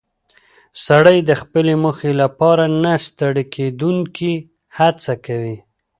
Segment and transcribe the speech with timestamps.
[0.85, 4.31] سړی د خپلې موخې لپاره نه ستړې کېدونکې
[4.77, 5.57] هڅه کوي